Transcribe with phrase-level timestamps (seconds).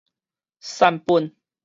[0.59, 1.31] 散本